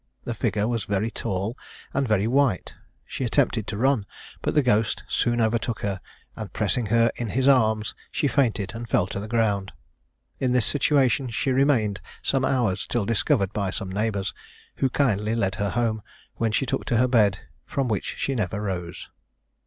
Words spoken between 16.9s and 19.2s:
her bed, from which she never rose.